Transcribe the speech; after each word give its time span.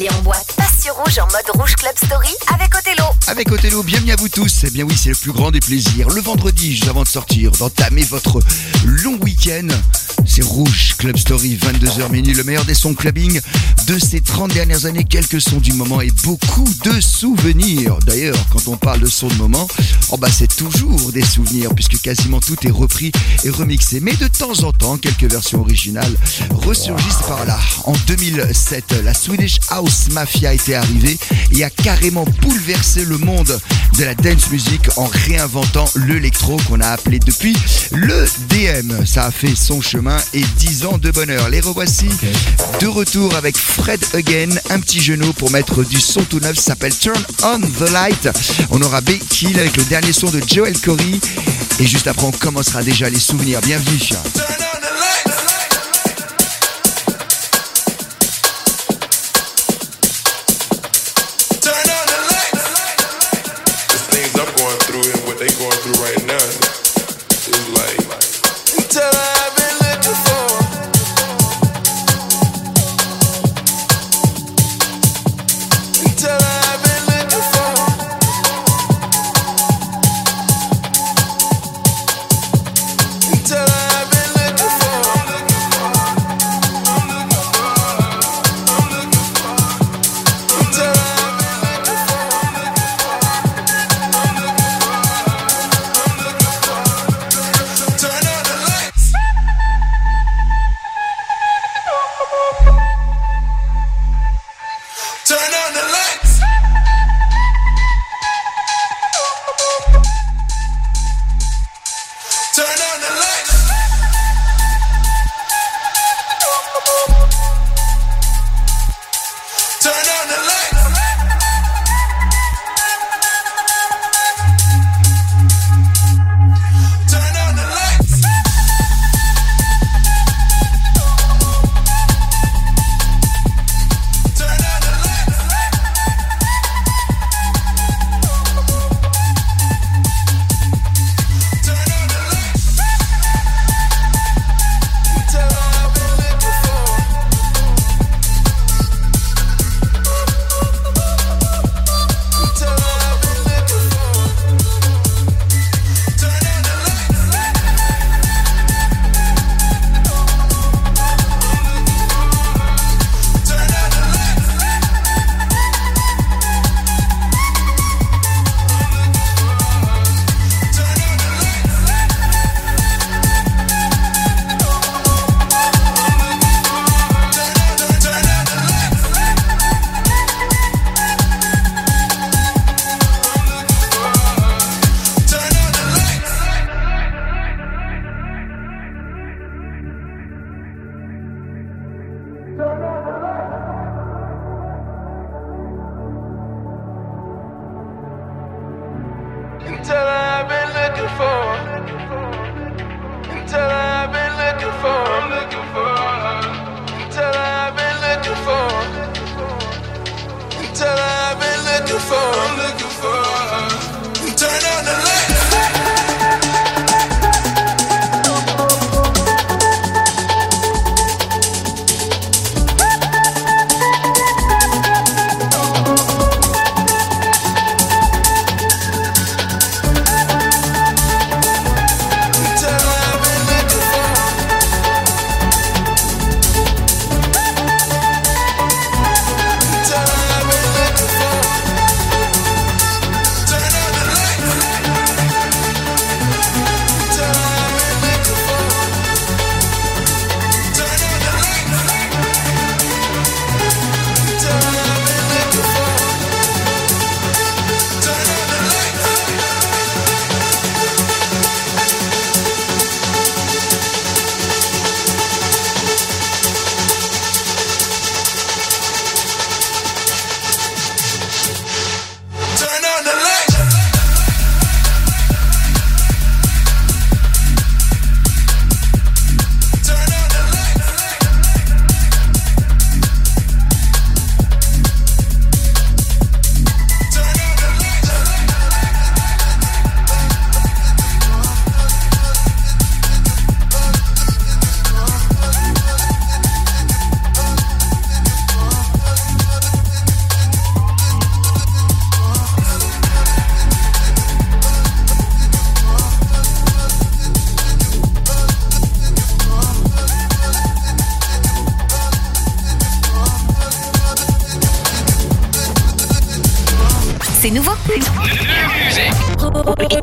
d'aller 0.00 0.10
en 0.18 0.22
boîte, 0.22 0.59
Rouge 0.92 1.18
en 1.18 1.26
mode 1.26 1.60
Rouge 1.60 1.76
Club 1.76 1.92
Story 1.96 2.34
avec 2.52 2.74
Othello. 2.74 3.04
Avec 3.28 3.52
Othello, 3.52 3.82
bienvenue 3.82 4.12
à 4.12 4.16
vous 4.16 4.28
tous. 4.28 4.64
Eh 4.64 4.70
bien 4.70 4.84
oui, 4.84 4.96
c'est 4.96 5.10
le 5.10 5.14
plus 5.14 5.30
grand 5.30 5.50
des 5.50 5.60
plaisirs. 5.60 6.08
Le 6.08 6.20
vendredi, 6.20 6.72
juste 6.72 6.88
avant 6.88 7.02
de 7.02 7.08
sortir, 7.08 7.52
d'entamer 7.52 8.02
votre 8.02 8.40
long 8.84 9.16
week-end, 9.20 9.68
c'est 10.26 10.42
Rouge 10.42 10.96
Club 10.98 11.16
Story, 11.16 11.58
22h 11.60 12.10
minuit, 12.10 12.34
le 12.34 12.44
meilleur 12.44 12.64
des 12.64 12.74
sons 12.74 12.94
clubbing 12.94 13.40
de 13.86 13.98
ces 13.98 14.20
30 14.20 14.52
dernières 14.52 14.86
années, 14.86 15.04
quelques 15.04 15.40
sons 15.40 15.58
du 15.58 15.72
moment 15.72 16.00
et 16.00 16.10
beaucoup 16.24 16.68
de 16.84 17.00
souvenirs. 17.00 17.98
D'ailleurs, 18.06 18.36
quand 18.52 18.68
on 18.68 18.76
parle 18.76 19.00
de 19.00 19.08
sons 19.08 19.28
de 19.28 19.34
moment, 19.34 19.66
oh 20.10 20.16
bah 20.16 20.28
c'est 20.30 20.54
toujours 20.54 21.12
des 21.12 21.24
souvenirs 21.24 21.74
puisque 21.74 22.00
quasiment 22.00 22.40
tout 22.40 22.56
est 22.66 22.70
repris 22.70 23.12
et 23.44 23.50
remixé. 23.50 24.00
Mais 24.00 24.14
de 24.14 24.28
temps 24.28 24.62
en 24.64 24.72
temps, 24.72 24.98
quelques 24.98 25.30
versions 25.30 25.60
originales 25.60 26.14
ressurgissent 26.50 27.22
par 27.26 27.44
là. 27.44 27.58
En 27.84 27.94
2007, 28.06 29.02
la 29.04 29.14
Swedish 29.14 29.58
House 29.70 30.08
Mafia 30.10 30.52
était 30.52 30.74
arrivée 30.80 31.18
et 31.52 31.64
a 31.64 31.70
carrément 31.70 32.24
bouleversé 32.40 33.04
le 33.04 33.18
monde 33.18 33.58
de 33.98 34.04
la 34.04 34.14
dance 34.14 34.50
music 34.50 34.82
en 34.96 35.06
réinventant 35.06 35.86
l'électro 36.06 36.56
qu'on 36.68 36.80
a 36.80 36.88
appelé 36.88 37.18
depuis 37.18 37.56
le 37.92 38.26
DM. 38.48 39.04
Ça 39.04 39.26
a 39.26 39.30
fait 39.30 39.54
son 39.54 39.80
chemin 39.80 40.16
et 40.34 40.42
10 40.58 40.86
ans 40.86 40.98
de 40.98 41.10
bonheur. 41.10 41.48
Les 41.48 41.60
revoici 41.60 42.08
de 42.80 42.86
retour 42.86 43.34
avec 43.36 43.56
Fred 43.56 44.00
Again, 44.14 44.50
un 44.70 44.80
petit 44.80 45.00
genou 45.00 45.32
pour 45.34 45.50
mettre 45.50 45.84
du 45.84 46.00
son 46.00 46.22
tout 46.22 46.40
neuf, 46.40 46.56
ça 46.56 46.62
s'appelle 46.62 46.96
Turn 46.96 47.22
on 47.42 47.60
the 47.60 47.90
Light. 47.90 48.28
On 48.70 48.80
aura 48.82 49.00
Kill 49.02 49.58
avec 49.58 49.76
le 49.76 49.84
dernier 49.84 50.12
son 50.12 50.30
de 50.30 50.40
Joel 50.46 50.78
Corey 50.78 51.20
et 51.78 51.86
juste 51.86 52.06
après 52.06 52.26
on 52.26 52.32
commencera 52.32 52.82
déjà 52.82 53.08
les 53.10 53.18
souvenirs. 53.18 53.60
Bienvenue. 53.60 53.98
Looking 55.00 55.29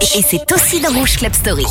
Et 0.02 0.22
c'est 0.22 0.52
aussi 0.52 0.80
dans 0.80 0.92
Rouge 0.94 1.18
Club 1.18 1.34
Story. 1.34 1.66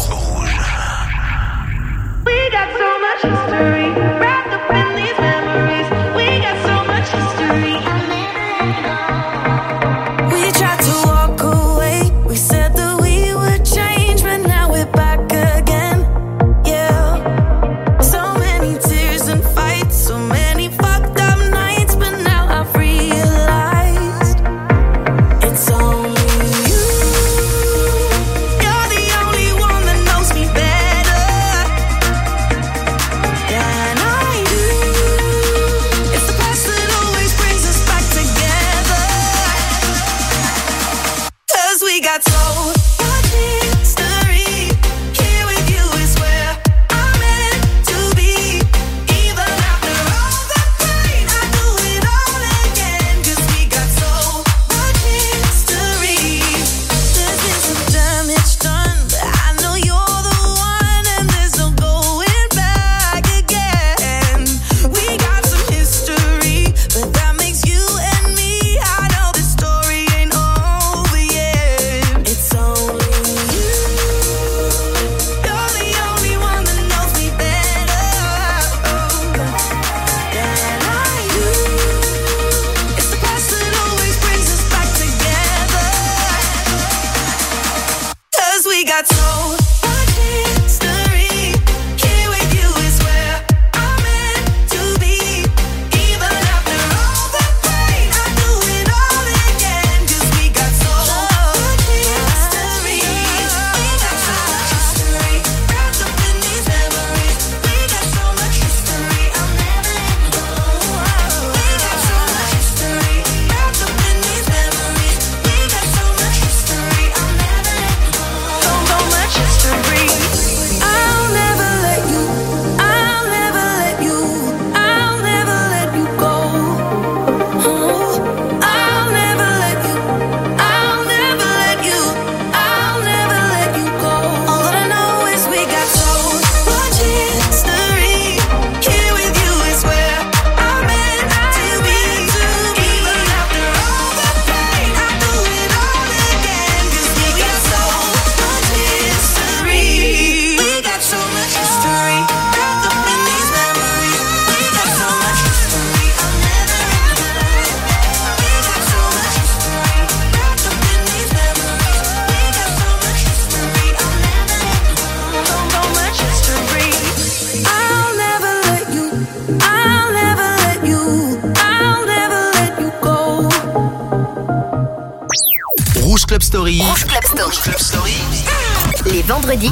vendredi 179.37 179.71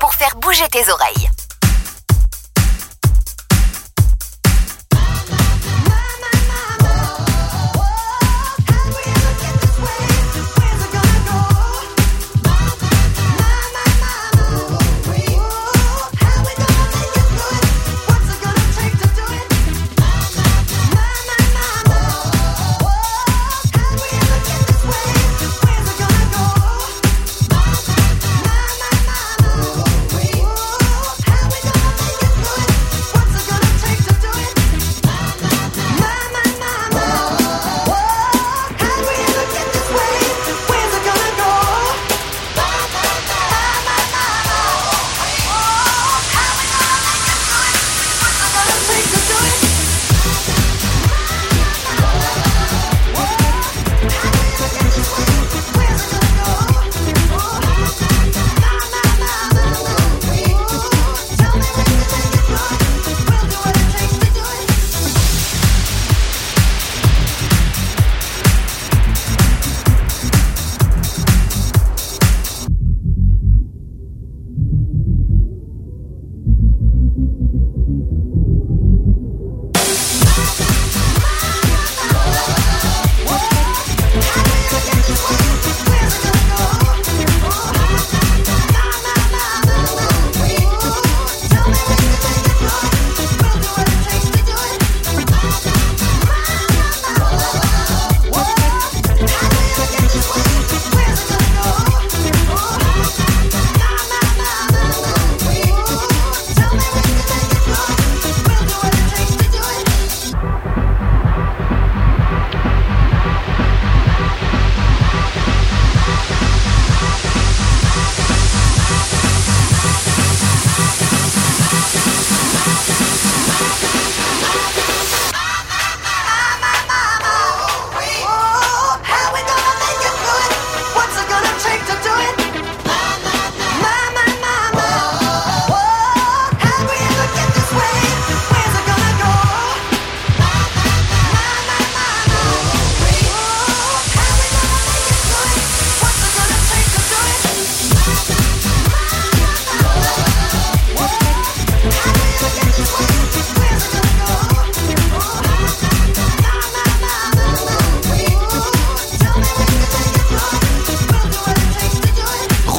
pour 0.00 0.14
faire 0.14 0.34
bouger 0.36 0.66
tes 0.70 0.90
oreilles. 0.90 1.21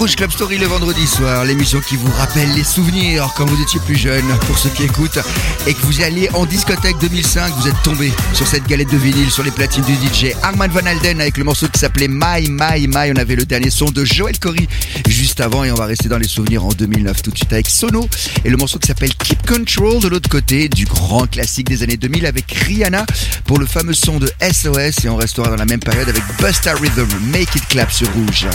Rouge 0.03 0.17
Club 0.17 0.31
Story 0.31 0.57
le 0.57 0.65
vendredi 0.65 1.07
soir, 1.07 1.45
l'émission 1.45 1.79
qui 1.79 1.95
vous 1.95 2.11
rappelle 2.17 2.51
les 2.55 2.65
souvenirs 2.65 3.31
quand 3.37 3.45
vous 3.45 3.61
étiez 3.61 3.79
plus 3.79 3.95
jeune, 3.95 4.25
pour 4.47 4.57
ceux 4.57 4.67
qui 4.67 4.83
écoutent, 4.83 5.19
et 5.65 5.73
que 5.73 5.79
vous 5.83 6.01
alliez 6.01 6.29
en 6.33 6.45
discothèque 6.45 6.97
2005, 6.99 7.53
vous 7.55 7.69
êtes 7.69 7.81
tombé 7.85 8.11
sur 8.33 8.45
cette 8.45 8.67
galette 8.67 8.91
de 8.91 8.97
vinyle, 8.97 9.31
sur 9.31 9.43
les 9.43 9.51
platines 9.51 9.85
du 9.85 9.93
DJ 9.93 10.33
Armand 10.41 10.67
Van 10.67 10.85
Alden 10.85 11.21
avec 11.21 11.37
le 11.37 11.45
morceau 11.45 11.69
qui 11.69 11.79
s'appelait 11.79 12.09
My, 12.09 12.49
My, 12.49 12.85
My. 12.85 13.13
On 13.13 13.15
avait 13.15 13.37
le 13.37 13.45
dernier 13.45 13.69
son 13.69 13.85
de 13.85 14.03
Joel 14.03 14.37
Corey 14.39 14.67
juste 15.07 15.39
avant, 15.39 15.63
et 15.63 15.71
on 15.71 15.75
va 15.75 15.85
rester 15.85 16.09
dans 16.09 16.17
les 16.17 16.27
souvenirs 16.27 16.65
en 16.65 16.73
2009 16.73 17.21
tout 17.21 17.31
de 17.31 17.37
suite 17.37 17.53
avec 17.53 17.69
Sono, 17.69 18.05
et 18.43 18.49
le 18.49 18.57
morceau 18.57 18.79
qui 18.79 18.87
s'appelle 18.87 19.15
Keep 19.15 19.47
Control 19.47 20.01
de 20.01 20.09
l'autre 20.09 20.27
côté, 20.27 20.67
du 20.67 20.83
grand 20.83 21.27
classique 21.27 21.69
des 21.69 21.81
années 21.81 21.95
2000 21.95 22.25
avec 22.25 22.51
Rihanna 22.51 23.05
pour 23.45 23.57
le 23.57 23.65
fameux 23.65 23.93
son 23.93 24.19
de 24.19 24.29
SOS, 24.41 25.05
et 25.05 25.07
on 25.07 25.15
restera 25.15 25.47
dans 25.47 25.55
la 25.55 25.65
même 25.65 25.79
période 25.79 26.09
avec 26.09 26.23
Busta 26.41 26.73
Rhythm, 26.73 27.07
Make 27.31 27.55
It 27.55 27.67
Clap 27.69 27.89
sur 27.89 28.11
Rouge. 28.11 28.47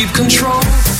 Keep 0.00 0.14
control 0.14 0.99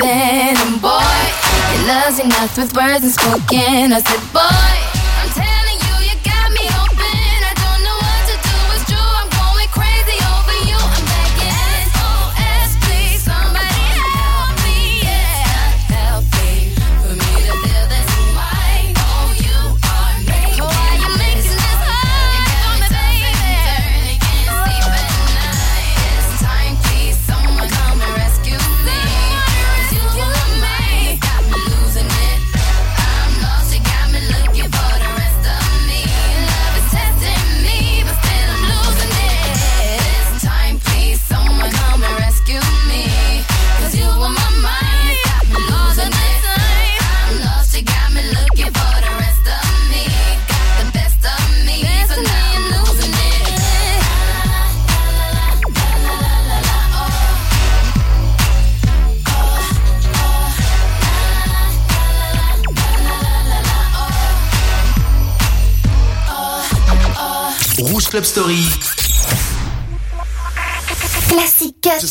And 0.00 0.80
boy, 0.80 1.02
he 1.70 1.86
loves 1.86 2.18
enough 2.18 2.56
with 2.56 2.74
words 2.74 3.04
and 3.04 3.12
spoken. 3.12 3.92
I 3.92 4.00
said, 4.00 4.32
boy. 4.32 4.81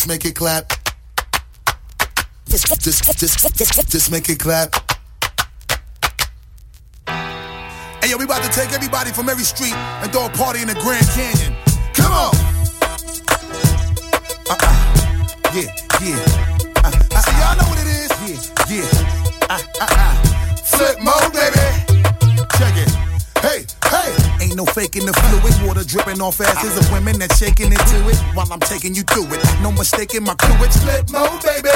Just 0.01 0.09
make 0.09 0.25
it 0.25 0.33
clap. 0.33 0.67
Just, 2.47 2.65
just, 2.81 3.03
just, 3.19 3.55
just, 3.55 3.91
just 3.91 4.11
make 4.11 4.29
it 4.29 4.39
clap. 4.39 4.73
Hey, 7.05 8.09
yo, 8.09 8.17
we 8.17 8.25
about 8.25 8.41
to 8.41 8.49
take 8.49 8.73
everybody 8.73 9.11
from 9.11 9.29
every 9.29 9.43
street 9.43 9.75
and 9.75 10.11
throw 10.11 10.25
a 10.25 10.29
party 10.29 10.63
in 10.63 10.69
the 10.69 10.73
Grand 10.73 11.05
Canyon. 11.09 11.55
Come 11.93 12.13
on. 12.13 12.33
Uh-uh. 14.49 14.73
Yeah, 15.53 15.69
yeah. 16.01 16.17
Uh, 16.77 16.89
uh, 16.89 17.21
See, 17.21 17.37
y'all 17.37 17.55
know 17.57 17.69
what 17.69 17.77
it 17.77 17.85
is? 17.93 18.09
Yeah, 18.25 18.81
yeah. 18.81 18.89
Uh, 19.51 19.61
uh, 19.81 19.87
uh. 19.87 20.15
Flip 20.63 20.97
mode, 20.99 21.31
baby. 21.31 21.61
Check 22.57 22.75
it. 22.75 22.89
Hey, 23.37 23.59
hey. 23.59 23.80
Ain't 24.51 24.57
no 24.59 24.65
faking 24.65 25.07
the 25.07 25.15
fluid. 25.15 25.55
Water 25.63 25.87
dripping 25.87 26.19
off 26.19 26.41
asses 26.43 26.75
of 26.75 26.83
women 26.91 27.15
that's 27.15 27.39
shaking 27.39 27.71
into 27.71 27.97
it 28.11 28.19
while 28.35 28.51
I'm 28.51 28.59
taking 28.59 28.91
you 28.91 29.07
through 29.07 29.31
it. 29.31 29.39
No 29.63 29.71
mistaking 29.71 30.27
my 30.27 30.35
crew. 30.35 30.51
It's 30.59 30.75
flip 30.75 31.07
mode, 31.07 31.39
baby. 31.39 31.71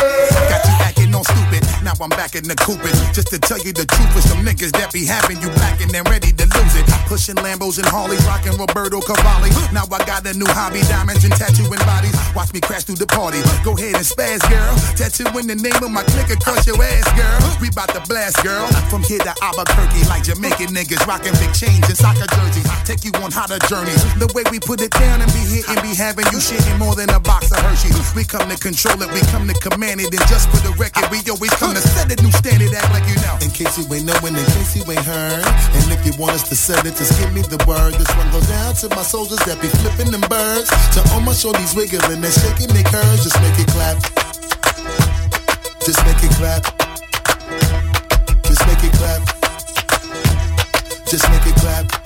Got 0.52 0.60
you 0.68 0.76
acting 0.84 1.16
all 1.16 1.24
stupid. 1.24 1.64
Now 1.88 1.96
I'm 2.04 2.12
back 2.12 2.36
in 2.36 2.44
the 2.44 2.56
Cupid. 2.68 2.92
Just 3.16 3.32
to 3.32 3.40
tell 3.40 3.64
you 3.64 3.72
the 3.72 3.88
truth, 3.88 4.12
with 4.12 4.28
some 4.28 4.44
niggas 4.44 4.76
that 4.76 4.92
be 4.92 5.08
having 5.08 5.40
you 5.40 5.48
blacking 5.56 5.88
and 5.96 6.04
ready 6.12 6.36
to 6.36 6.46
lose 6.52 6.76
it. 6.76 6.84
Pushing 7.08 7.40
Lambos 7.40 7.80
and 7.80 7.88
Harleys, 7.88 8.20
rocking 8.28 8.60
Roberto 8.60 9.00
Cavalli. 9.00 9.56
Now 9.72 9.88
I 9.88 10.04
got 10.04 10.28
a 10.28 10.36
new 10.36 10.52
hobby, 10.52 10.84
diamonds 10.92 11.24
and 11.24 11.32
tattooing 11.32 11.80
bodies. 11.88 12.12
Watch 12.36 12.52
me 12.52 12.60
crash 12.60 12.84
through 12.84 13.00
the 13.00 13.08
party. 13.08 13.40
Go 13.64 13.72
ahead 13.80 13.96
and 13.96 14.04
spaz, 14.04 14.44
girl. 14.52 14.76
Tattoo 15.00 15.32
in 15.40 15.48
the 15.48 15.56
name 15.56 15.80
of 15.80 15.96
my 15.96 16.04
clique 16.12 16.36
across 16.36 16.68
your 16.68 16.76
ass, 16.84 17.08
girl. 17.16 17.40
We 17.64 17.72
bout 17.72 17.96
to 17.96 18.04
blast, 18.04 18.44
girl. 18.44 18.68
From 18.92 19.00
here 19.08 19.24
to 19.24 19.32
Albuquerque, 19.40 20.04
like 20.12 20.28
Jamaican 20.28 20.76
niggas 20.76 21.08
rocking 21.08 21.32
big 21.40 21.56
chains 21.56 21.88
and 21.88 21.96
soccer 21.96 22.28
jerseys. 22.36 22.65
Take 22.86 23.04
you 23.04 23.12
on 23.22 23.32
hotter 23.32 23.58
journeys. 23.66 24.02
The 24.22 24.30
way 24.38 24.44
we 24.52 24.60
put 24.60 24.82
it 24.82 24.92
down 24.92 25.22
and 25.22 25.32
be 25.34 25.42
hitting, 25.42 25.80
be 25.82 25.98
having 25.98 26.26
you 26.30 26.38
shitting 26.38 26.78
more 26.78 26.94
than 26.94 27.10
a 27.10 27.20
box 27.20 27.50
of 27.52 27.58
Hershey's. 27.66 27.98
We 28.14 28.24
come 28.24 28.46
to 28.50 28.58
control 28.58 29.02
it, 29.02 29.10
we 29.10 29.22
come 29.34 29.50
to 29.50 29.58
command 29.58 30.02
it, 30.02 30.14
and 30.14 30.26
just 30.30 30.50
for 30.54 30.62
the 30.62 30.74
record, 30.78 31.10
we 31.10 31.26
always 31.30 31.52
come 31.58 31.74
to 31.74 31.82
set 31.82 32.14
a 32.14 32.18
new 32.22 32.32
standard, 32.32 32.74
act 32.74 32.94
like 32.94 33.06
you 33.10 33.18
know. 33.26 33.36
In 33.42 33.50
case 33.50 33.74
you 33.78 33.86
ain't 33.90 34.06
knowing, 34.06 34.38
in 34.38 34.46
case 34.54 34.78
you 34.78 34.86
ain't 34.86 35.02
heard, 35.02 35.42
and 35.42 35.86
if 35.90 36.06
you 36.06 36.14
want 36.22 36.38
us 36.38 36.48
to 36.50 36.56
set 36.56 36.86
it, 36.86 36.96
just 36.96 37.18
give 37.18 37.34
me 37.34 37.42
the 37.42 37.58
word. 37.66 37.98
This 37.98 38.10
one 38.16 38.30
goes 38.32 38.48
down 38.48 38.74
to 38.86 38.90
my 38.94 39.02
soldiers 39.02 39.42
that 39.50 39.58
be 39.62 39.68
flipping 39.82 40.14
them 40.14 40.22
birds. 40.30 40.70
To 40.94 41.02
all 41.14 41.22
my 41.22 41.34
shorties 41.34 41.74
wiggling 41.74 42.22
and 42.22 42.34
shaking 42.34 42.70
their 42.70 42.86
curves, 42.86 43.26
just 43.26 43.38
make 43.42 43.58
it 43.58 43.70
clap. 43.74 43.98
Just 45.82 46.02
make 46.06 46.22
it 46.22 46.34
clap. 46.38 46.64
Just 48.46 48.62
make 48.70 48.84
it 48.86 48.94
clap. 48.94 49.22
Just 51.10 51.26
make 51.30 51.46
it 51.46 51.56
clap. 51.58 52.05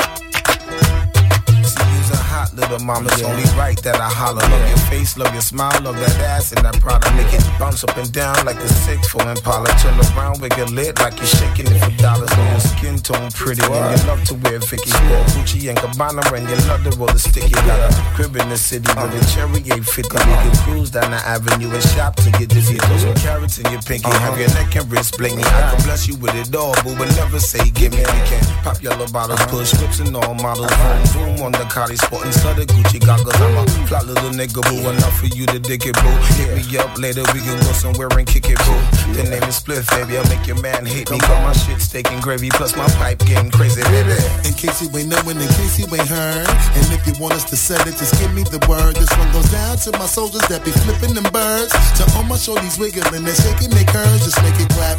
Little 2.60 2.80
mama. 2.80 3.10
It's 3.14 3.24
only 3.24 3.44
right 3.58 3.80
that 3.84 3.96
I 3.96 4.10
holler. 4.10 4.42
Love 4.42 4.70
your 4.70 4.84
face, 4.92 5.18
love 5.18 5.32
your 5.34 5.42
smile, 5.42 5.74
love 5.82 5.98
that 5.98 6.20
ass 6.22 6.52
and 6.52 6.64
that 6.66 6.80
product. 6.80 7.14
Make 7.16 7.34
it 7.34 7.44
bounce 7.58 7.84
up 7.84 7.96
and 7.98 8.12
down 8.12 8.46
like 8.46 8.60
the 8.60 8.68
six 8.68 9.08
for 9.08 9.22
Impala. 9.24 9.68
Turn 9.80 9.96
around, 10.16 10.42
wiggle 10.42 10.68
lid 10.68 11.00
like 11.00 11.18
you're 11.18 11.34
shaking 11.40 11.68
it 11.68 11.80
for 11.80 11.92
dollars. 12.02 12.30
Know 12.36 12.50
your 12.52 12.60
skin 12.60 12.98
tone 13.00 13.32
pretty 13.32 13.64
and 13.64 14.00
you 14.00 14.08
love 14.08 14.24
to 14.26 14.36
wear 14.44 14.60
Vicky. 14.60 14.90
Sport 14.90 15.26
Gucci 15.34 15.70
and 15.70 15.78
Gabbana 15.78 16.22
and 16.36 16.50
you 16.50 16.58
love 16.68 16.84
to 16.84 16.92
roll 16.98 17.08
the 17.08 17.20
sticky. 17.20 17.52
Got 17.68 17.80
a 17.80 17.90
crib 18.16 18.36
in 18.36 18.50
the 18.50 18.58
city 18.58 18.88
with 18.88 19.16
a 19.16 19.22
cherry 19.34 19.62
850. 19.64 20.18
You 20.18 20.38
can 20.44 20.56
cruise 20.64 20.92
down 20.92 21.12
the 21.12 21.22
avenue 21.24 21.72
and 21.72 21.84
shop 21.96 22.16
till 22.16 22.34
you 22.40 22.48
dizzy. 22.48 22.78
Throw 22.78 22.98
some 22.98 23.16
carrots 23.16 23.58
in 23.60 23.72
your 23.72 23.82
pinky. 23.82 24.10
Have 24.10 24.38
your 24.38 24.50
neck 24.50 24.76
and 24.76 24.90
wrist 24.92 25.18
blingy. 25.18 25.44
I 25.44 25.76
can 25.76 25.82
bless 25.86 26.08
you 26.08 26.16
with 26.18 26.36
it 26.36 26.54
all, 26.56 26.74
but 26.84 26.98
would 26.98 27.12
never 27.16 27.40
say 27.40 27.70
give 27.72 27.94
me. 27.94 28.00
We 28.00 28.22
can 28.28 28.44
pop 28.64 28.82
yellow 28.82 29.08
bottles, 29.08 29.42
push 29.48 29.74
whips 29.80 30.00
and 30.00 30.16
all 30.16 30.36
models. 30.36 30.72
Boom, 31.14 31.36
boom 31.36 31.46
on 31.46 31.52
the 31.52 31.66
Cardi 31.70 31.96
sporting 31.96 32.32
studded 32.50 32.70
Gucci 32.70 33.00
goggles. 33.06 33.36
I'm 33.36 33.58
a 33.58 33.66
flat 33.88 34.06
little 34.06 34.30
nigga, 34.32 34.62
boo. 34.66 34.90
Enough 34.90 35.20
for 35.20 35.28
you 35.28 35.46
to 35.48 35.60
dig 35.60 35.86
it, 35.86 35.96
boo. 35.96 36.16
Hit 36.38 36.50
me 36.56 36.78
up 36.78 36.98
later, 36.98 37.22
we 37.34 37.40
can 37.42 37.60
go 37.60 37.72
somewhere 37.74 38.10
and 38.18 38.26
kick 38.26 38.50
it, 38.50 38.58
boo. 38.66 38.80
The 39.14 39.24
name 39.30 39.44
is 39.44 39.62
Spliff, 39.62 39.90
baby. 39.92 40.18
I'll 40.18 40.28
make 40.30 40.48
your 40.48 40.60
man 40.62 40.86
hate 40.86 41.10
me. 41.12 41.20
Got 41.20 41.44
my 41.44 41.54
shit 41.54 41.82
steak 41.82 42.12
and 42.12 42.22
gravy, 42.22 42.50
plus 42.50 42.76
my 42.76 42.88
pipe 42.98 43.20
getting 43.26 43.52
crazy, 43.52 43.84
baby. 43.84 44.18
In 44.46 44.54
case 44.54 44.82
you 44.82 44.90
ain't 44.98 45.10
knowing, 45.10 45.38
in 45.38 45.50
case 45.60 45.78
you 45.80 45.86
ain't 45.94 46.08
heard. 46.08 46.48
And 46.48 46.86
if 46.94 47.06
you 47.06 47.14
want 47.20 47.34
us 47.34 47.46
to 47.50 47.58
set 47.58 47.86
it, 47.88 47.96
just 47.98 48.18
give 48.20 48.34
me 48.34 48.44
the 48.44 48.62
word. 48.68 48.96
This 48.96 49.12
one 49.18 49.32
goes 49.32 49.50
down 49.52 49.78
to 49.86 49.92
my 49.98 50.08
soldiers 50.08 50.46
that 50.50 50.66
be 50.66 50.72
flipping 50.72 51.14
them 51.14 51.28
birds. 51.32 51.74
To 52.00 52.04
all 52.18 52.24
my 52.24 52.38
shorties 52.38 52.80
wiggling 52.80 53.26
and 53.26 53.38
shaking 53.38 53.70
their 53.70 53.86
curves, 53.86 54.26
just 54.26 54.42
make 54.42 54.58
it 54.58 54.70
clap. 54.74 54.98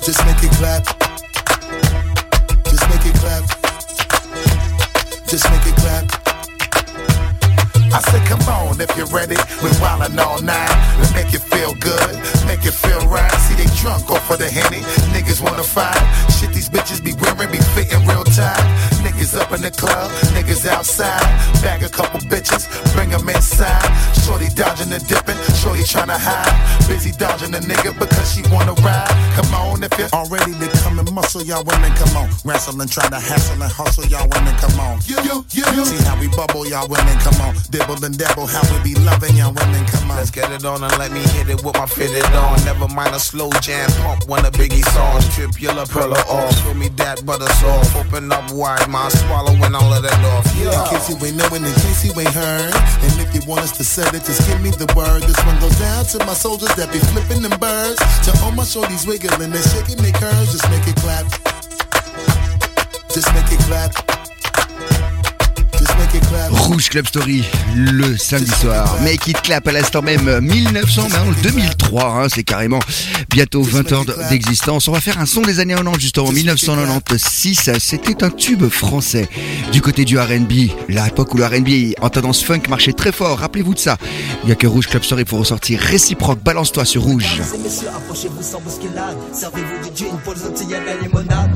Just 0.00 0.24
make 0.24 0.40
it 0.40 0.52
clap. 0.56 0.82
Just 2.64 2.84
make 2.88 3.04
it 3.04 3.14
clap. 3.20 3.57
Just 5.28 5.44
make 5.50 5.60
it 5.66 5.76
clap. 5.76 6.08
I 7.92 8.00
said, 8.00 8.24
come 8.24 8.40
on, 8.48 8.80
if 8.80 8.88
you're 8.96 9.12
ready, 9.12 9.36
we're 9.60 9.76
wildin' 9.76 10.16
all 10.16 10.40
night. 10.40 10.72
We 10.96 11.04
make 11.12 11.34
you 11.34 11.38
feel 11.38 11.74
good, 11.74 12.16
make 12.46 12.64
you 12.64 12.70
feel 12.70 13.04
right. 13.08 13.30
See, 13.44 13.54
they 13.54 13.68
drunk 13.76 14.08
off 14.08 14.30
of 14.30 14.38
the 14.38 14.48
henny. 14.48 14.80
Niggas 15.12 15.44
wanna 15.44 15.62
fight. 15.62 16.00
Shit, 16.32 16.54
these 16.54 16.70
bitches 16.70 17.04
be 17.04 17.12
wearing 17.20 17.52
be 17.52 17.58
fitting 17.76 18.06
real 18.08 18.24
tight. 18.24 18.64
Niggas 19.04 19.38
up 19.38 19.52
in 19.52 19.62
the 19.62 19.70
club, 19.70 20.10
niggas 20.34 20.66
outside. 20.66 21.22
Bag 21.62 21.82
a 21.82 21.88
couple 21.88 22.20
bitches, 22.20 22.66
bring 22.94 23.10
them 23.10 23.28
inside. 23.28 23.86
Shorty 24.24 24.48
dodging 24.54 24.92
and 24.92 25.06
dipping, 25.06 25.38
shorty 25.60 25.82
tryna 25.82 26.18
hide. 26.18 26.50
Busy 26.88 27.12
dodging 27.12 27.54
a 27.54 27.58
nigga 27.58 27.98
because 27.98 28.32
she 28.32 28.42
wanna 28.50 28.74
ride. 28.82 29.10
Come 29.36 29.54
on, 29.54 29.82
if 29.82 29.92
you're 29.98 30.08
all 30.12 30.28
ready 30.28 30.52
to 30.52 30.68
come 30.82 30.98
and 30.98 31.10
muscle, 31.12 31.42
y'all 31.42 31.64
women, 31.64 31.92
come 31.94 32.16
on. 32.16 32.28
Wrestle 32.44 32.80
and 32.80 32.90
try 32.90 33.08
to 33.08 33.20
hassle 33.20 33.62
and 33.62 33.70
hustle, 33.72 34.06
y'all 34.06 34.28
women, 34.28 34.54
come 34.56 34.78
on. 34.80 34.98
You, 35.06 35.16
you, 35.22 35.44
you. 35.52 35.84
See 35.84 36.02
how 36.04 36.18
we 36.18 36.28
bubble, 36.28 36.66
y'all 36.66 36.88
women, 36.88 37.18
come 37.20 37.40
on. 37.40 37.54
Dibble 37.70 38.02
and 38.04 38.18
dabble, 38.18 38.46
how 38.46 38.62
we 38.74 38.82
be 38.82 38.94
loving 39.00 39.36
y'all 39.36 39.52
women, 39.52 39.84
come 39.86 40.10
on. 40.10 40.16
Let's 40.18 40.30
get 40.30 40.50
it 40.50 40.64
on 40.64 40.82
and 40.82 40.96
let 40.98 41.12
me 41.12 41.20
hit 41.36 41.48
it 41.48 41.62
with 41.62 41.76
my 41.76 41.86
fitted 41.86 42.24
on. 42.34 42.58
Never 42.64 42.88
mind 42.88 43.14
a 43.14 43.20
slow 43.20 43.50
jam, 43.62 43.88
pump 44.02 44.28
one 44.28 44.44
of 44.44 44.52
Biggie 44.54 44.84
songs. 44.90 45.28
Trip 45.34 45.60
your 45.60 45.72
lapella 45.72 46.18
off, 46.26 46.50
show 46.62 46.74
me 46.74 46.88
that 47.00 47.24
butter 47.24 47.46
soft. 47.60 47.94
Open 47.96 48.32
up 48.32 48.50
wide, 48.50 48.87
my 48.88 49.08
swallowing 49.08 49.74
all 49.74 49.92
of 49.92 50.02
that 50.02 50.24
off. 50.32 50.46
In 50.56 50.64
Yeah. 50.66 50.88
case 50.88 51.08
you 51.10 51.16
ain't 51.26 51.36
knowing, 51.36 51.64
in 51.64 51.74
case 51.74 52.04
you 52.04 52.12
ain't 52.18 52.32
heard. 52.32 52.72
And 53.04 53.12
if 53.20 53.34
you 53.34 53.40
want 53.46 53.62
us 53.62 53.72
to 53.76 53.84
set 53.84 54.14
it, 54.14 54.24
just 54.24 54.46
give 54.48 54.60
me 54.60 54.70
the 54.70 54.86
word. 54.96 55.22
This 55.22 55.38
one 55.44 55.58
goes 55.60 55.76
down 55.78 56.04
to 56.06 56.18
my 56.24 56.34
soldiers 56.34 56.74
that 56.76 56.90
be 56.92 56.98
flipping 56.98 57.42
them 57.42 57.58
birds. 57.60 57.98
To 58.24 58.30
all 58.44 58.52
my 58.52 58.64
shorties 58.64 59.06
wiggling 59.06 59.52
and 59.52 59.64
shaking 59.72 59.96
their 59.98 60.12
curves, 60.12 60.52
just 60.52 60.68
make 60.70 60.86
it 60.88 60.96
clap. 60.96 61.26
Just 63.12 63.32
make 63.34 63.50
it 63.52 63.60
clap. 63.68 64.07
Rouge 66.50 66.88
Club 66.88 67.06
Story 67.06 67.44
le 67.74 68.16
samedi 68.16 68.50
soir. 68.50 68.96
Make 69.02 69.26
it 69.26 69.40
clap 69.42 69.66
à 69.68 69.72
l'instant 69.72 70.02
même 70.02 70.28
euh, 70.28 70.40
1900, 70.40 71.08
2003, 71.42 72.04
hein, 72.04 72.26
c'est 72.28 72.42
carrément 72.42 72.78
bientôt 73.30 73.62
20 73.62 73.92
ans 73.92 74.04
d'existence. 74.30 74.88
On 74.88 74.92
va 74.92 75.00
faire 75.00 75.18
un 75.18 75.26
son 75.26 75.42
des 75.42 75.60
années 75.60 75.74
90 75.74 76.00
justement. 76.00 76.30
1996, 76.30 77.72
c'était 77.78 78.22
un 78.24 78.30
tube 78.30 78.68
français 78.68 79.28
du 79.72 79.80
côté 79.80 80.04
du 80.04 80.18
R&B. 80.18 80.70
L'époque 80.88 81.34
où 81.34 81.36
le 81.36 81.46
R&B 81.46 81.94
en 82.00 82.10
tendance 82.10 82.42
funk 82.42 82.62
marchait 82.68 82.92
très 82.92 83.12
fort. 83.12 83.38
Rappelez-vous 83.38 83.74
de 83.74 83.78
ça. 83.78 83.96
Il 84.42 84.46
n'y 84.46 84.52
a 84.52 84.56
que 84.56 84.66
Rouge 84.66 84.86
Club 84.88 85.02
Story 85.04 85.24
pour 85.24 85.38
ressortir 85.38 85.80
réciproque. 85.80 86.42
Balance-toi 86.42 86.84
sur 86.84 87.02
Rouge. 87.02 87.40
Servez-vous 89.32 89.90
du 89.94 90.04
pour 90.24 90.34
la 90.34 90.96
limonade 91.02 91.50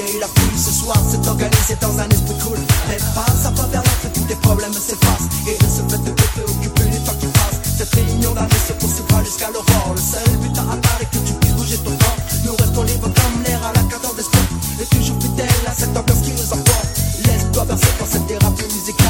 et 0.00 0.18
la 0.18 0.26
pluie 0.26 0.58
ce 0.58 0.72
soir 0.72 0.96
c'est 1.08 1.24
organisé 1.28 1.76
dans 1.80 1.98
un 1.98 2.08
esprit 2.08 2.34
cool. 2.42 2.58
L'espace 2.88 3.46
à 3.46 3.50
travers 3.50 3.82
l'autre 3.82 4.12
tous 4.12 4.26
les 4.28 4.34
problèmes 4.36 4.72
s'effacent. 4.72 5.28
Et 5.46 5.56
de 5.56 5.68
ce 5.70 5.82
fait 5.88 6.02
de 6.02 6.10
te 6.10 6.22
préoccuper 6.34 6.90
les 6.90 6.98
temps 6.98 7.14
qui 7.20 7.26
passent. 7.26 7.60
Cette 7.78 7.94
réunion 7.94 8.32
d'année 8.34 8.62
se 8.66 8.72
poursuivra 8.72 9.22
jusqu'à 9.22 9.50
l'aurore. 9.50 9.94
Le 9.94 10.00
seul 10.00 10.36
but 10.38 10.56
à 10.58 10.62
atteindre 10.62 11.00
est 11.00 11.10
que 11.14 11.18
tu 11.26 11.32
puisses 11.34 11.54
bouger 11.54 11.78
ton 11.78 11.96
corps. 11.96 12.18
Nous 12.44 12.56
restons 12.56 12.82
libres 12.82 13.10
comme 13.14 13.42
l'air 13.44 13.60
à 13.62 13.72
la 13.72 13.82
cadence 13.84 14.16
des 14.16 14.82
Et 14.82 14.86
toujours 14.86 15.16
fidèles 15.20 15.66
à 15.66 15.74
cette 15.74 15.96
ambiance 15.96 16.22
qui 16.22 16.32
nous 16.32 16.52
emporte. 16.52 16.90
Laisse-toi 17.26 17.64
verser 17.64 17.92
par 17.98 18.08
cette 18.08 18.26
thérapie 18.26 18.64
musicale. 18.74 19.03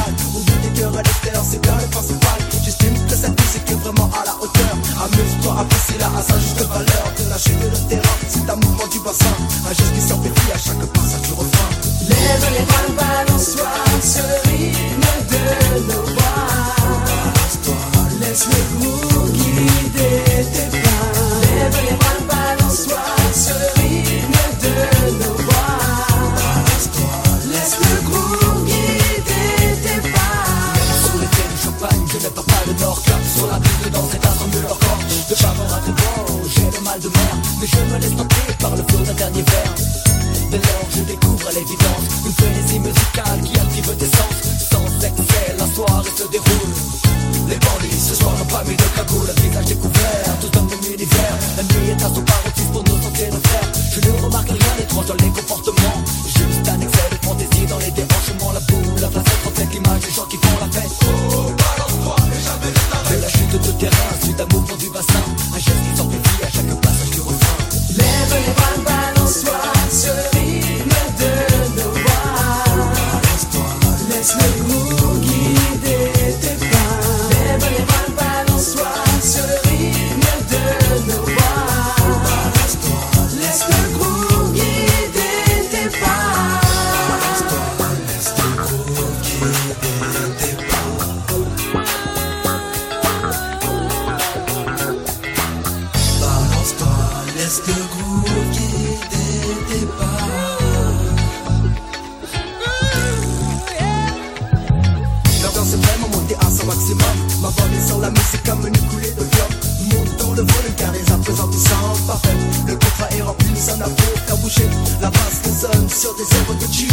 La 115.00 115.10
basse 115.10 115.40
résonne 115.44 115.88
sur 115.88 116.14
des 116.14 116.22
œuvres 116.22 116.54
que 116.58 116.66
tu 116.66 116.86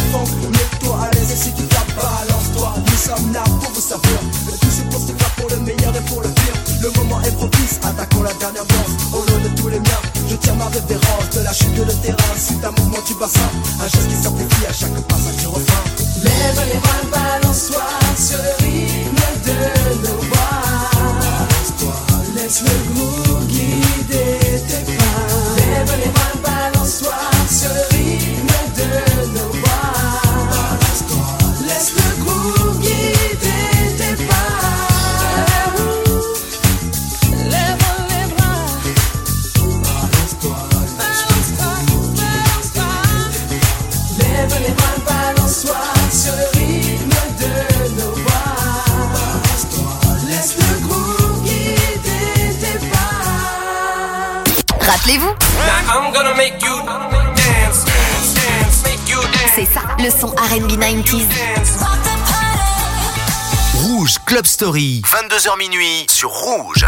22h 64.62 65.58
minuit 65.58 66.06
sur 66.08 66.30
Rouge. 66.30 66.86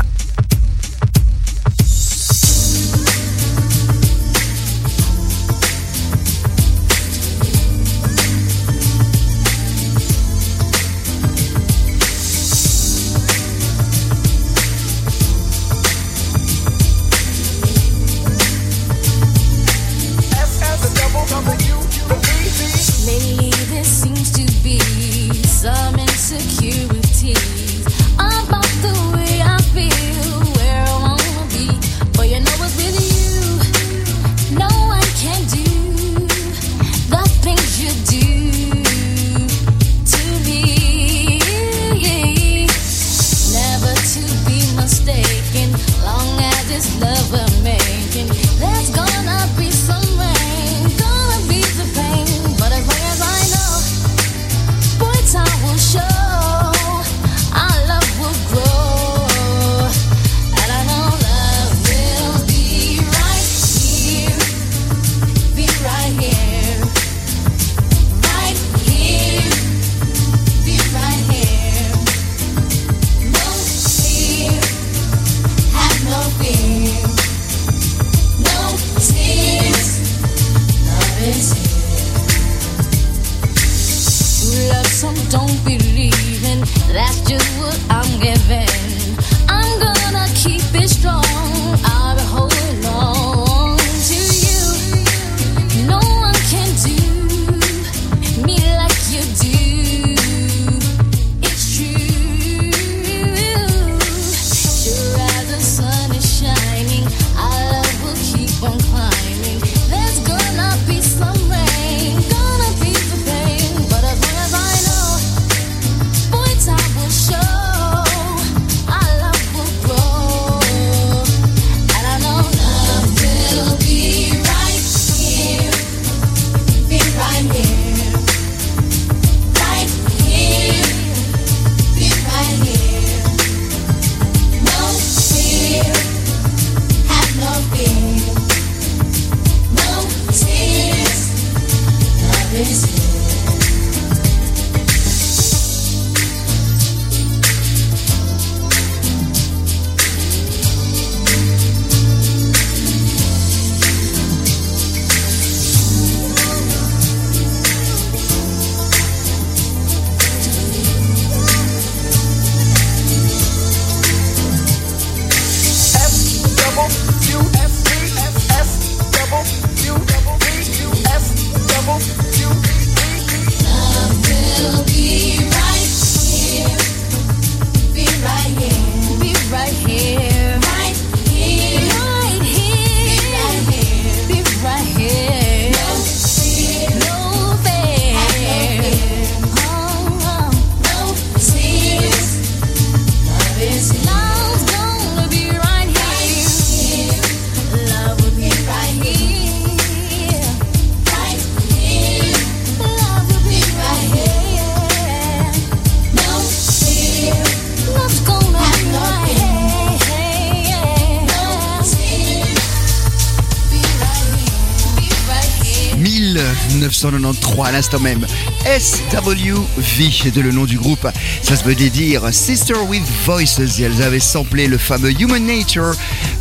1993 217.11 217.65
à 217.65 217.71
l'instant 217.71 217.99
même. 217.99 218.25
SWV 218.65 220.11
c'est 220.23 220.35
le 220.37 220.51
nom 220.51 220.65
du 220.65 220.77
groupe. 220.77 221.07
Ça 221.41 221.55
se 221.55 221.63
veut 221.63 221.75
dire 221.75 222.21
Sister 222.31 222.75
with 222.87 223.03
Voices. 223.25 223.59
Et 223.59 223.83
elles 223.83 224.01
avaient 224.01 224.19
samplé 224.19 224.67
le 224.67 224.77
fameux 224.77 225.11
Human 225.19 225.45
Nature 225.45 225.93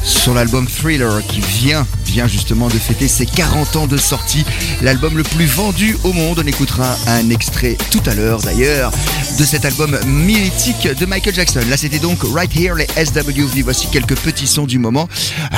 sur 0.02 0.34
l'album 0.34 0.66
Thriller 0.66 1.24
qui 1.26 1.40
vient, 1.40 1.86
vient 2.04 2.26
justement 2.26 2.68
de 2.68 2.74
fêter 2.74 3.08
ses 3.08 3.26
40 3.26 3.76
ans 3.76 3.86
de 3.86 3.96
sortie. 3.96 4.44
L'album 4.82 5.16
le 5.16 5.22
plus 5.22 5.46
vendu 5.46 5.96
au 6.04 6.12
monde. 6.12 6.40
On 6.42 6.46
écoutera 6.46 6.96
un 7.06 7.30
extrait 7.30 7.76
tout 7.90 8.02
à 8.06 8.14
l'heure 8.14 8.40
d'ailleurs 8.40 8.92
de 9.38 9.44
cet 9.44 9.64
album 9.64 9.98
mythique 10.06 10.88
de 10.88 11.06
Michael 11.06 11.34
Jackson. 11.34 11.60
Là 11.68 11.76
c'était 11.76 11.98
donc 11.98 12.18
Right 12.22 12.54
Here 12.54 12.74
les 12.76 12.86
SWV. 13.04 13.62
Voici 13.62 13.88
quelques 13.88 14.16
petits 14.16 14.46
sons 14.46 14.66
du 14.66 14.78
moment. 14.78 15.08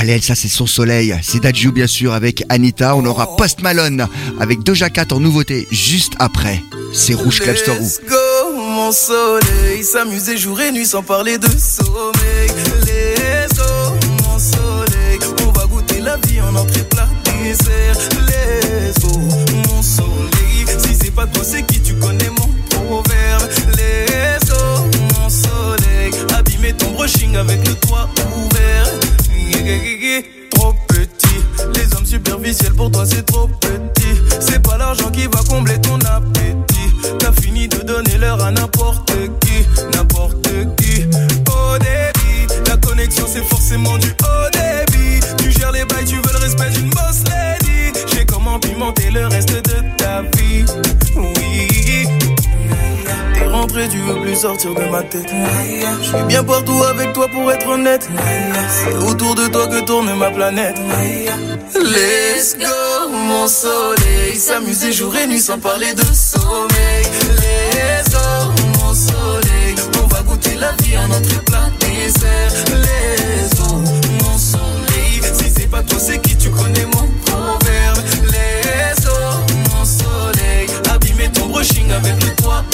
Allez, 0.05 0.21
ça 0.21 0.35
c'est 0.35 0.49
son 0.49 0.67
soleil. 0.67 1.19
C'est 1.23 1.41
Dadju 1.41 1.73
bien 1.73 1.87
sûr 1.87 2.13
avec 2.13 2.45
Anita. 2.51 2.95
On 2.95 3.07
aura 3.07 3.37
Post 3.37 3.63
Malone 3.63 4.07
avec 4.39 4.63
Doja 4.63 4.91
Cat 4.91 5.07
en 5.13 5.19
nouveauté 5.19 5.67
juste 5.71 6.13
après. 6.19 6.63
C'est 6.93 7.15
Rouge 7.15 7.41
Club 7.41 7.57
Story. 7.57 7.79
Let's 7.79 8.01
go, 8.07 8.55
mon 8.55 8.93
soleil, 8.93 9.83
s'amuser 9.83 10.37
jour 10.37 10.61
et 10.61 10.73
nuit 10.73 10.85
sans 10.85 11.03
parler 11.03 11.39
de 11.39 11.47
sommeil. 11.47 12.51
Let's 12.83 13.57
go, 13.57 13.95
mon 14.25 14.39
soleil, 14.39 15.21
on 15.47 15.53
va 15.53 15.65
goûter 15.65 16.01
la 16.01 16.19
vie 16.19 16.39
en 16.43 16.55
entrée 16.55 16.85
plat 16.85 17.09
dessert. 17.43 17.97
Let's 18.27 19.01
go, 19.01 19.19
mon 19.69 19.81
soleil, 19.81 20.67
si 20.87 20.95
c'est 21.01 21.15
pas 21.15 21.27
toi 21.27 21.43
c'est 21.43 21.63
qui 21.63 21.81
tu 21.81 21.95
connais 21.95 22.29
mon 22.29 22.51
proverbe. 22.69 23.49
Let's 23.69 24.51
go, 24.51 24.85
mon 25.19 25.31
soleil, 25.31 26.13
abîmer 26.37 26.75
ton 26.75 26.91
brushing 26.91 27.37
avec 27.37 27.67
le 27.67 27.75
toit 27.77 28.11
ouvert. 28.37 28.85
De 54.73 54.91
ma 54.91 55.03
tête. 55.03 55.29
Je 56.01 56.05
suis 56.05 56.23
bien 56.27 56.43
partout 56.43 56.83
avec 56.85 57.13
toi 57.13 57.29
pour 57.29 57.53
être 57.53 57.69
honnête. 57.69 58.09
C'est 58.69 58.97
autour 59.07 59.35
de 59.35 59.47
toi 59.49 59.67
que 59.67 59.85
tourne 59.85 60.15
ma 60.17 60.31
planète. 60.31 60.77
Let's 61.75 62.57
go, 62.59 63.11
mon 63.11 63.47
soleil. 63.47 64.37
S'amuser 64.37 64.93
jour 64.93 65.15
et 65.17 65.27
nuit 65.27 65.41
sans 65.41 65.59
parler 65.59 65.93
de 65.93 66.05
sommeil. 66.15 67.05
Let's 67.37 68.11
go, 68.11 68.19
mon 68.79 68.95
soleil. 68.95 69.75
On 70.03 70.07
va 70.07 70.23
goûter 70.23 70.55
la 70.55 70.73
vie 70.83 70.97
en 70.97 71.11
entrée 71.11 71.45
plat 71.45 71.69
dessert. 71.81 72.65
Let's 72.71 73.61
go, 73.61 73.75
mon 74.23 74.39
soleil. 74.39 75.21
Si 75.35 75.51
c'est 75.55 75.71
pas 75.71 75.83
toi, 75.83 75.99
c'est 75.99 76.21
qui 76.23 76.37
tu 76.37 76.49
connais 76.51 76.87
mon 76.87 77.07
proverbe. 77.27 77.99
Let's 78.25 79.05
go, 79.05 79.13
mon 79.75 79.85
soleil. 79.85 80.69
Abîmer 80.91 81.31
ton 81.33 81.47
brushing 81.49 81.91
avec 81.93 82.15
le 82.25 82.35
toit 82.43 82.65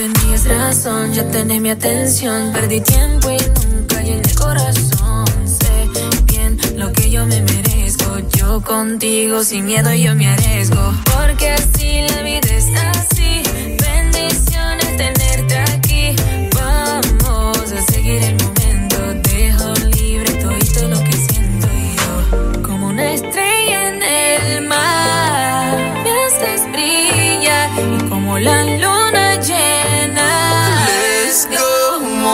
tenías 0.00 0.46
razón, 0.46 1.12
ya 1.12 1.24
tenés 1.30 1.60
mi 1.60 1.70
atención. 1.70 2.52
Perdí 2.52 2.80
tiempo 2.80 3.30
y 3.30 3.38
nunca 3.64 4.02
llené 4.02 4.22
el 4.22 4.34
corazón. 4.34 5.26
Sé 5.44 5.88
bien 6.24 6.58
lo 6.76 6.90
que 6.92 7.10
yo 7.10 7.26
me 7.26 7.42
merezco. 7.42 8.18
Yo 8.36 8.62
contigo 8.62 9.44
sin 9.44 9.66
miedo 9.66 9.92
yo 9.92 10.14
me 10.14 10.28
arriesgo. 10.28 10.94
Porque 11.14 11.50
así 11.50 12.00
la 12.08 12.22
vida 12.22 12.48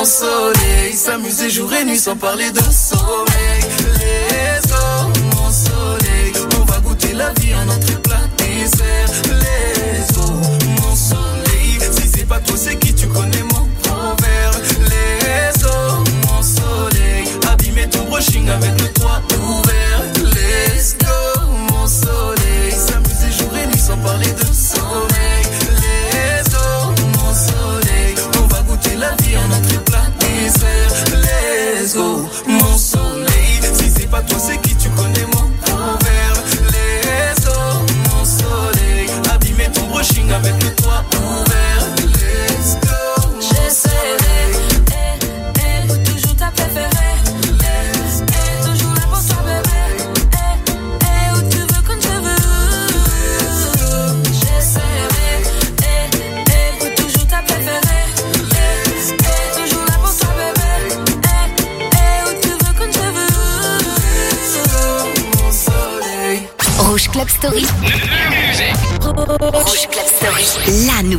soleil. 0.07 0.93
S'amuser 0.95 1.51
jour 1.51 1.73
et 1.75 1.85
nuit 1.85 1.99
sans 1.99 2.17
parler 2.17 2.51
de 2.51 2.61
sommeil. 2.61 3.61
Let's 3.99 4.67
go, 4.69 5.13
mon 5.35 5.51
soleil. 5.51 6.33
On 6.61 6.65
va 6.65 6.79
goûter 6.81 7.13
la 7.13 7.33
vie 7.41 7.55
en 7.55 7.69
entrée 7.69 8.01
plat 8.03 8.27
dessert. 8.39 9.11
Let's 9.29 10.13
go, 10.17 10.33
mon 10.81 10.95
soleil. 10.97 11.79
Si 11.93 12.09
c'est 12.09 12.27
pas 12.27 12.39
toi, 12.39 12.57
c'est 12.57 12.77
qui 12.77 12.95
tu 12.95 13.09
connais 13.09 13.43
mon 13.43 13.69
proverbe. 13.83 14.57
Let's 14.81 15.63
go, 15.63 16.05
mon 16.29 16.43
soleil. 16.43 17.29
Abîmer 17.51 17.89
ton 17.89 18.05
brushing 18.05 18.49
avec 18.49 18.81
le 18.81 18.89
toit 18.93 19.21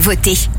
Story. 0.07 0.56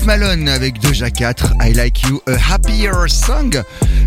Malone 0.00 0.48
avec 0.48 0.80
Doja 0.80 1.10
4, 1.10 1.54
I 1.60 1.74
Like 1.74 2.02
You, 2.02 2.20
A 2.26 2.54
Happier 2.54 2.90
Song, 3.08 3.62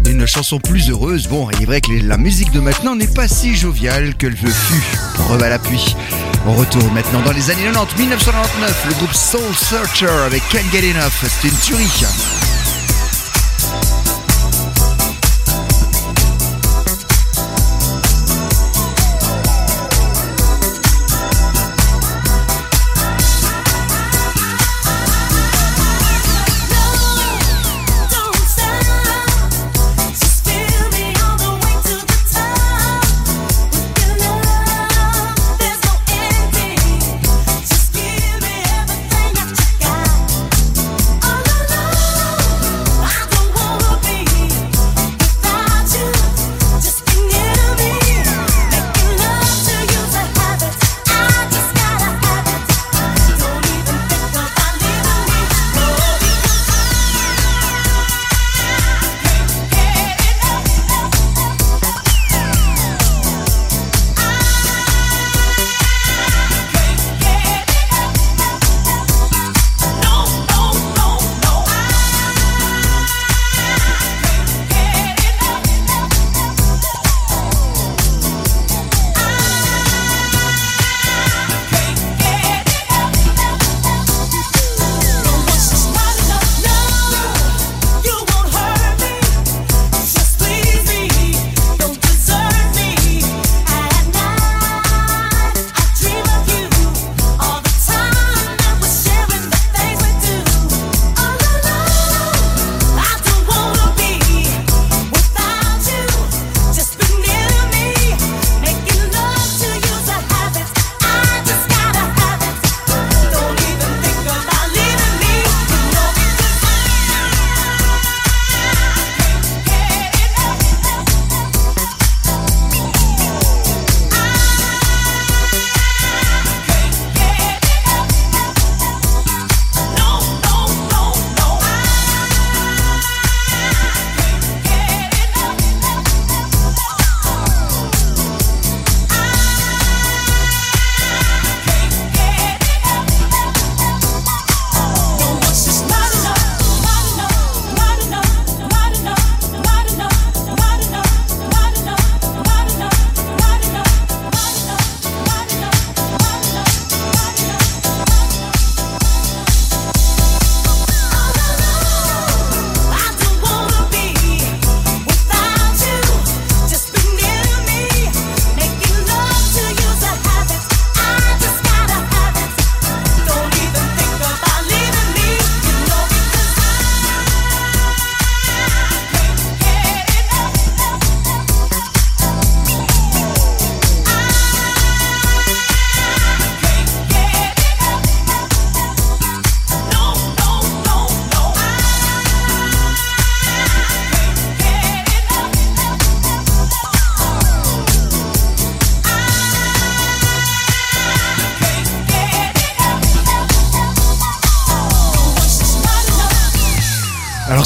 une 0.07 0.25
chanson 0.25 0.59
plus 0.59 0.89
heureuse. 0.89 1.27
Bon, 1.27 1.47
il 1.51 1.61
est 1.61 1.65
vrai 1.65 1.79
que 1.79 1.91
la 1.91 2.17
musique 2.17 2.51
de 2.51 2.59
maintenant 2.59 2.95
n'est 2.95 3.07
pas 3.07 3.27
si 3.27 3.55
joviale 3.55 4.15
que 4.15 4.27
le 4.27 4.35
fut. 4.35 4.83
Preuve 5.13 5.43
à 5.43 5.49
l'appui. 5.49 5.95
On 6.47 6.53
retourne 6.53 6.91
maintenant 6.93 7.21
dans 7.21 7.31
les 7.31 7.51
années 7.51 7.65
90, 7.65 7.99
1999, 7.99 8.85
le 8.87 8.93
groupe 8.95 9.13
Soul 9.13 9.55
Searcher 9.55 10.25
avec 10.25 10.41
Can't 10.49 10.71
Get 10.71 10.91
Enough. 10.91 11.23
C'était 11.23 11.53
une 11.53 11.59
tuerie. 11.59 12.54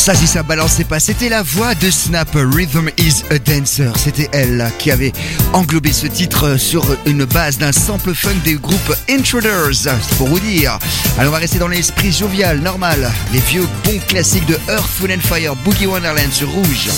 Ça, 0.10 0.16
si 0.16 0.26
ça 0.26 0.42
balançait 0.42 0.86
pas, 0.86 1.00
c'était 1.00 1.30
la 1.30 1.44
voix 1.44 1.76
de 1.76 1.92
Snap, 1.92 2.30
Rhythm 2.34 2.90
is 2.98 3.22
a 3.30 3.38
Dancer. 3.38 3.92
C'était 3.96 4.28
elle 4.34 4.72
qui 4.80 4.90
avait 4.90 5.14
englobé 5.54 5.94
ce 5.94 6.08
titre 6.08 6.48
euh, 6.48 6.58
sur 6.58 6.84
une 7.06 7.26
base 7.26 7.60
d'un 7.60 7.72
sample 7.72 8.16
funk 8.16 8.38
des 8.44 8.56
groupes 8.56 8.96
Intruders, 9.08 9.76
c'est 9.76 10.18
pour 10.18 10.28
vous 10.28 10.40
dire. 10.40 10.80
Alors, 11.20 11.32
on 11.32 11.36
va 11.36 11.38
rester 11.38 11.60
dans 11.60 11.68
l'esprit 11.68 12.12
jovial, 12.12 12.58
normal, 12.58 13.12
les 13.34 13.40
vieux 13.40 13.68
bons 13.84 14.00
classiques 14.08 14.48
de 14.48 14.58
Earth, 14.68 14.90
Food 14.98 15.12
and 15.12 15.22
Fire, 15.22 15.56
Boogie 15.58 15.86
Wonderland 15.86 16.34
sur 16.34 16.50
rouge. 16.50 16.90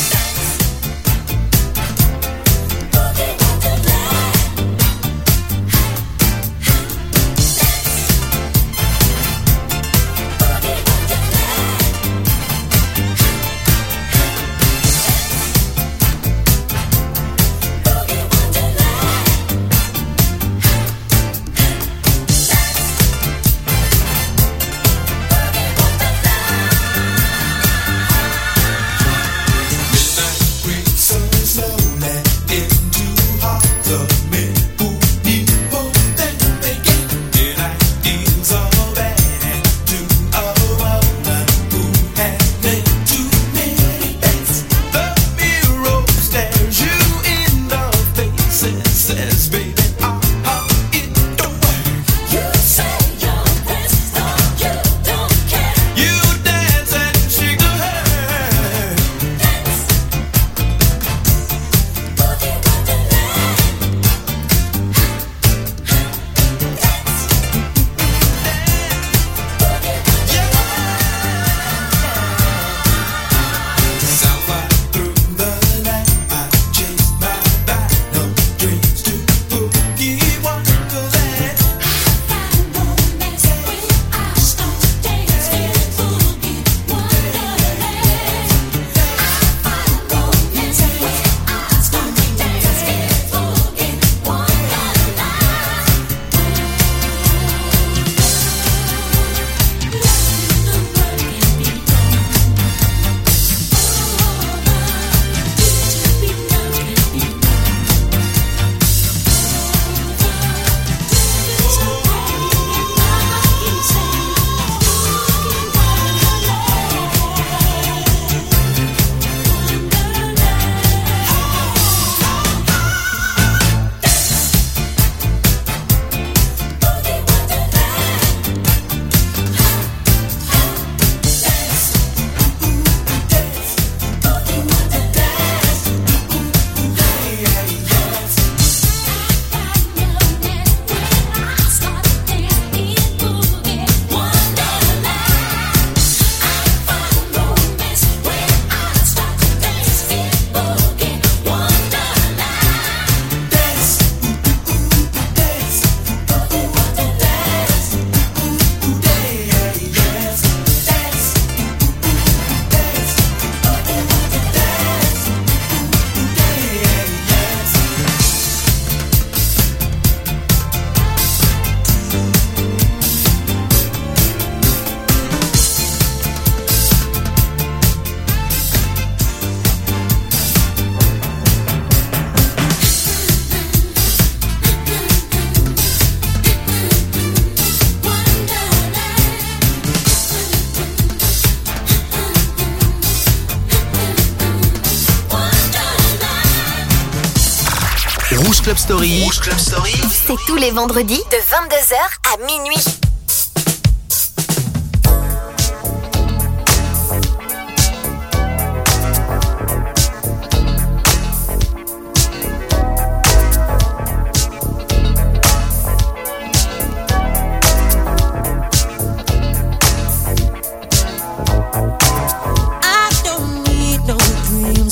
Story. 198.92 199.24
Rouge 199.24 199.39
Club 199.39 199.58
Story. 199.58 199.96
C'est 200.12 200.36
tous 200.46 200.58
les 200.58 200.70
vendredis 200.72 201.24
de 201.32 201.38
22h 201.38 201.96
à 202.34 202.38
minuit. 202.46 202.76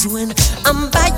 when 0.07 0.33
I'm 0.65 0.89
by. 0.89 1.09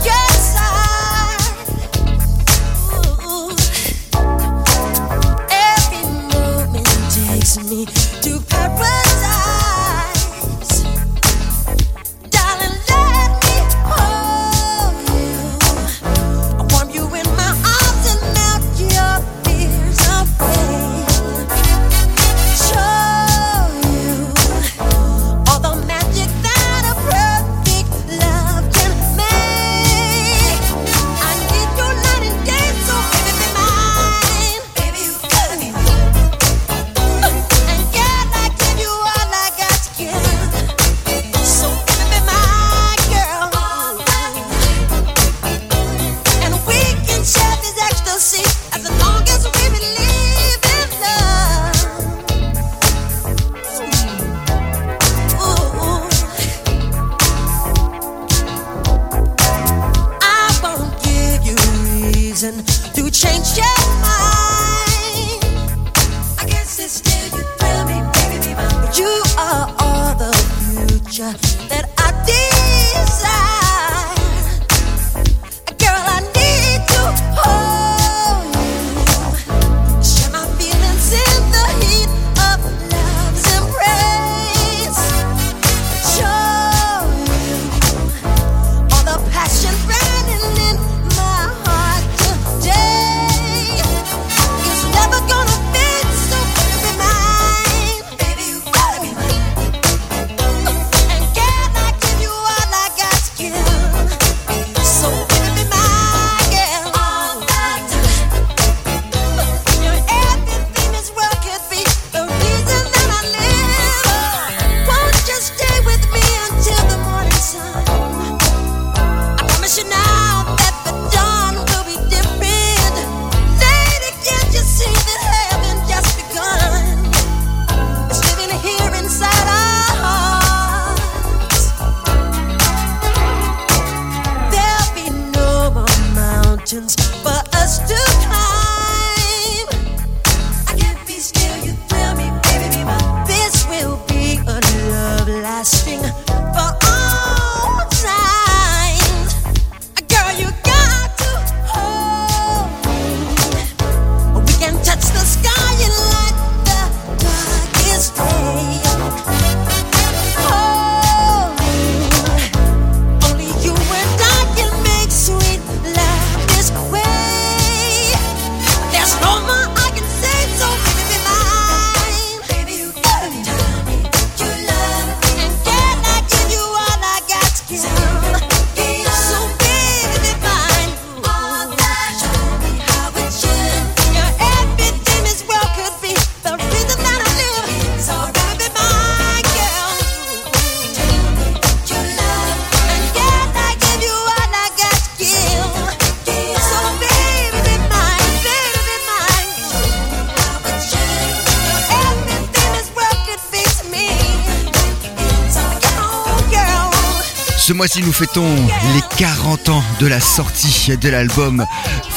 Ce 207.62 207.74
mois-ci, 207.74 208.02
nous 208.02 208.12
fêtons 208.12 208.56
les 208.96 209.18
40 209.20 209.70
ans 209.70 209.84
de 210.00 210.08
la 210.08 210.20
sortie 210.20 210.98
de 210.98 211.10
l'album 211.10 211.64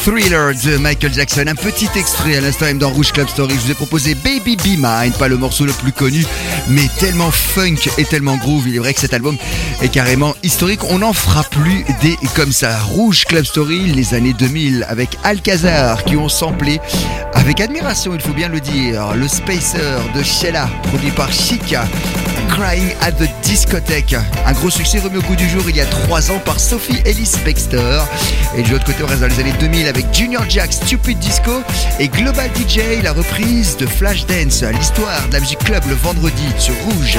Thriller 0.03 0.55
de 0.55 0.79
Michael 0.79 1.13
Jackson. 1.13 1.45
Un 1.47 1.55
petit 1.55 1.91
extrait 1.97 2.39
à 2.39 2.41
l'instant 2.41 2.65
même 2.65 2.79
dans 2.79 2.89
Rouge 2.89 3.13
Club 3.13 3.29
Story. 3.29 3.55
Je 3.55 3.61
vous 3.61 3.71
ai 3.73 3.75
proposé 3.75 4.15
Baby 4.15 4.57
Be 4.57 4.79
Mine, 4.79 5.13
pas 5.19 5.29
le 5.29 5.37
morceau 5.37 5.67
le 5.67 5.75
plus 5.75 5.93
connu, 5.93 6.25
mais 6.69 6.89
tellement 6.99 7.31
funk 7.31 7.91
et 7.99 8.07
tellement 8.07 8.39
groove. 8.39 8.69
Il 8.69 8.77
est 8.77 8.79
vrai 8.79 8.95
que 8.95 9.01
cet 9.01 9.13
album 9.13 9.37
est 9.83 9.89
carrément 9.89 10.35
historique. 10.43 10.81
On 10.91 10.99
n'en 10.99 11.13
fera 11.13 11.45
plus 11.45 11.85
des 12.03 12.17
comme 12.35 12.53
ça. 12.53 12.79
Rouge 12.79 13.25
Club 13.25 13.45
Story, 13.45 13.93
les 13.93 14.15
années 14.15 14.33
2000, 14.33 14.87
avec 14.89 15.17
Alcazar 15.23 16.05
qui 16.05 16.17
ont 16.17 16.29
samplé 16.29 16.81
avec 17.35 17.61
admiration, 17.61 18.15
il 18.15 18.21
faut 18.21 18.33
bien 18.33 18.49
le 18.49 18.61
dire, 18.61 19.15
le 19.15 19.29
Spacer 19.29 19.99
de 20.15 20.23
Sheila, 20.23 20.69
produit 20.85 21.11
par 21.11 21.31
Chica. 21.33 21.85
Crying 22.49 22.95
at 23.01 23.13
the 23.13 23.29
Discothèque. 23.43 24.15
Un 24.47 24.53
gros 24.53 24.71
succès 24.71 25.01
remis 25.01 25.19
au 25.19 25.23
goût 25.23 25.35
du 25.35 25.49
jour 25.49 25.63
il 25.69 25.77
y 25.77 25.81
a 25.81 25.87
trois 25.87 26.31
ans 26.31 26.39
par 26.39 26.61
Sophie 26.61 27.01
Ellis 27.05 27.33
Bextor. 27.45 28.07
Et 28.57 28.63
de 28.63 28.71
l'autre 28.71 28.85
côté, 28.85 29.03
on 29.03 29.07
reste 29.07 29.21
dans 29.21 29.27
les 29.27 29.41
années 29.41 29.55
2000 29.59 29.89
avec 29.89 30.07
Junior 30.13 30.45
Jack, 30.49 30.73
Stupid 30.73 31.19
Disco 31.19 31.63
et 31.99 32.09
Global 32.09 32.49
DJ, 32.55 33.03
la 33.03 33.13
reprise 33.13 33.77
de 33.77 33.87
Flashdance, 33.87 34.63
l'histoire 34.63 35.27
de 35.29 35.35
la 35.35 35.41
musique 35.41 35.59
club 35.65 35.83
le 35.89 35.95
vendredi 35.97 36.47
sur 36.59 36.75
Rouge. 36.85 37.19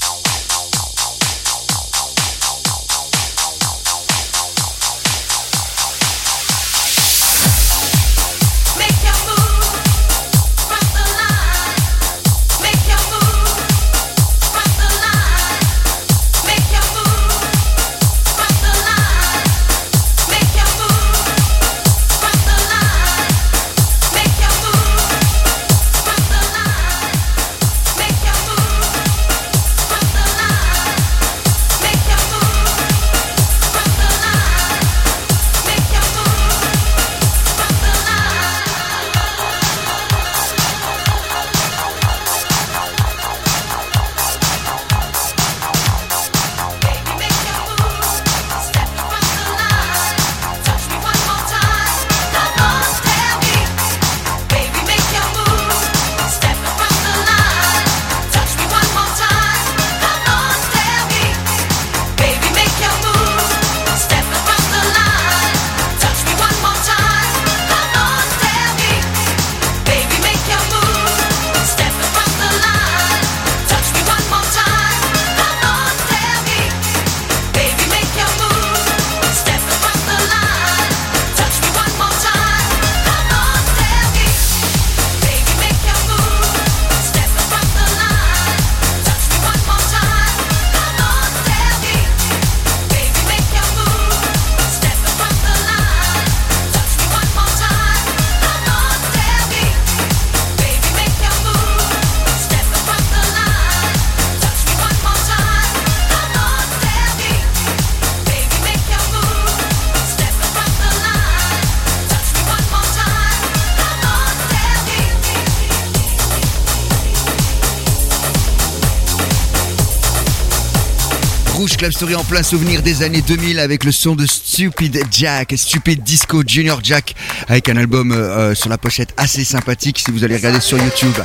Club 121.81 121.93
Story 121.93 122.13
en 122.13 122.23
plein 122.23 122.43
souvenir 122.43 122.83
des 122.83 123.01
années 123.01 123.23
2000 123.23 123.57
avec 123.57 123.85
le 123.85 123.91
son 123.91 124.15
de 124.15 124.27
Stupid 124.27 125.03
Jack, 125.09 125.51
Stupid 125.57 126.03
Disco 126.03 126.43
Junior 126.45 126.79
Jack 126.83 127.15
avec 127.47 127.69
un 127.69 127.77
album 127.77 128.11
euh, 128.11 128.53
sur 128.53 128.69
la 128.69 128.77
pochette 128.77 129.15
assez 129.17 129.43
sympathique 129.43 129.97
si 129.97 130.11
vous 130.11 130.23
allez 130.23 130.35
regarder 130.35 130.59
sur 130.59 130.77
YouTube. 130.77 131.17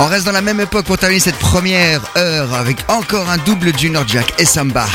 On 0.00 0.04
reste 0.04 0.26
dans 0.26 0.32
la 0.32 0.42
même 0.42 0.60
époque 0.60 0.84
pour 0.84 0.98
terminer 0.98 1.18
cette 1.18 1.38
première 1.38 2.02
heure 2.18 2.52
avec 2.52 2.76
encore 2.88 3.30
un 3.30 3.38
double 3.38 3.72
Junior 3.78 4.06
Jack 4.06 4.34
et 4.38 4.44
Samba. 4.44 4.86